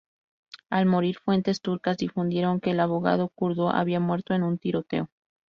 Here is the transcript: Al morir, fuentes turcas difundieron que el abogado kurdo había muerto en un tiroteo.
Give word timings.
Al 0.71 0.87
morir, 0.87 1.17
fuentes 1.23 1.61
turcas 1.61 1.95
difundieron 1.97 2.59
que 2.59 2.71
el 2.71 2.79
abogado 2.79 3.27
kurdo 3.35 3.69
había 3.69 3.99
muerto 3.99 4.33
en 4.33 4.41
un 4.41 4.57
tiroteo. 4.57 5.11